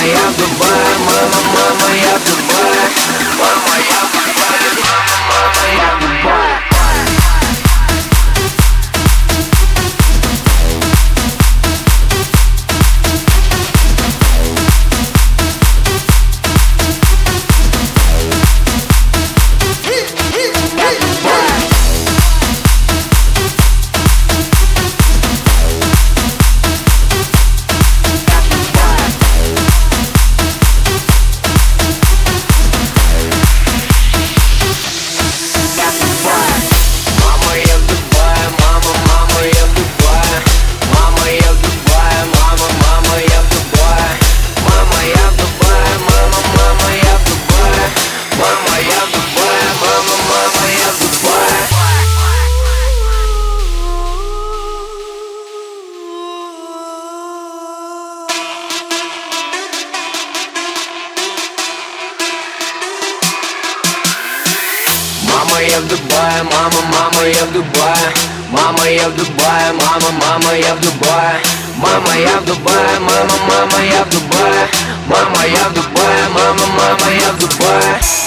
моя 0.00 0.24
Дубай, 0.38 0.98
мама, 1.06 1.40
мама, 1.54 1.94
я 1.94 2.19
Мама, 65.60 65.72
я 65.72 65.80
в 65.80 65.88
Дубае, 65.88 66.42
мама, 66.44 66.80
мама, 66.90 67.28
я 67.28 67.44
в 67.44 67.52
Дубае. 67.52 68.14
Мама, 68.50 68.88
я 68.88 69.08
в 69.08 69.14
Дубае, 69.14 69.72
мама, 69.74 70.10
мама, 70.18 70.56
я 70.56 70.74
в 70.74 70.80
Дубае. 70.80 71.36
Мама, 71.76 72.14
я 72.16 72.38
в 72.40 72.44
Дубае, 72.46 72.98
мама, 72.98 73.34
мама, 73.46 73.84
я 73.84 74.02
в 74.04 74.08
Дубае. 74.08 74.68
Мама, 75.06 75.44
я 75.44 75.68
в 75.68 75.74
Дубае, 75.74 75.99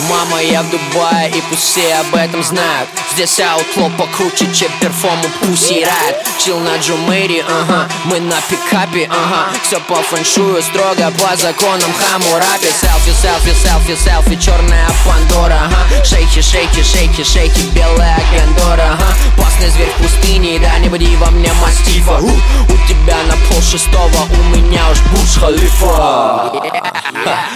Мама, 0.00 0.42
я 0.42 0.62
в 0.62 0.70
Дубае 0.70 1.30
и 1.30 1.40
пусть 1.48 1.62
все 1.62 1.94
об 1.94 2.14
этом 2.14 2.42
знают. 2.42 2.88
Здесь 3.14 3.40
аутло 3.40 3.90
покруче, 3.96 4.46
чем 4.52 4.70
перформу 4.80 5.24
Пуси 5.40 5.84
Райт 5.84 6.26
Чил 6.38 6.60
на 6.60 6.76
Джумэри, 6.76 7.42
ага, 7.48 7.88
мы 8.04 8.20
на 8.20 8.36
пикапе, 8.42 9.08
ага. 9.10 9.48
Все 9.62 9.80
по 9.80 9.94
фэншую, 9.94 10.62
строго 10.62 11.10
по 11.18 11.34
законам 11.36 11.90
Хамурапи 11.94 12.68
Селфи, 12.78 13.12
селфи, 13.22 13.54
селфи, 13.54 13.96
селфи, 14.04 14.36
черная 14.36 14.88
Пандора, 15.06 15.62
ага. 15.64 16.04
Шейхи, 16.04 16.42
шейхи, 16.42 16.82
шейхи, 16.82 17.24
шейхи, 17.24 17.60
белая 17.72 18.20
Гандора, 18.32 18.98
ага. 18.98 19.14
Опасный 19.38 19.70
зверь 19.70 19.90
в 19.98 20.02
пустыне, 20.02 20.58
да 20.58 20.78
не 20.78 20.90
буди 20.90 21.16
во 21.16 21.30
мне 21.30 21.50
мастифа. 21.54 22.18
У, 22.20 22.28
у 22.28 22.86
тебя 22.86 23.16
на 23.28 23.36
пол 23.48 23.62
шестого, 23.62 24.28
у 24.30 24.42
меня 24.54 24.90
уж 24.90 25.00
Бурж 25.00 25.38
Халифа. 25.40 26.50
Дубае, 26.52 27.48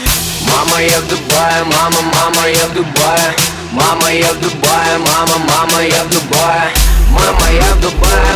мама, 0.81 0.93
я 0.93 1.01
в 1.01 1.09
Дубае 1.09 1.65
Мама, 1.65 2.01
мама, 2.15 2.49
я 2.49 2.67
в 2.67 2.75
Дубае. 2.75 3.37
Мама, 3.73 4.11
я 4.11 4.33
в 4.33 4.41
Дубае, 4.41 4.99
мама, 4.99 5.39
мама, 5.49 5.83
я 5.83 6.05
в 6.05 6.11
Дубае. 6.11 6.73
Мама, 7.11 7.51
я 7.53 7.75
в 7.75 7.81
Дубае 7.81 8.30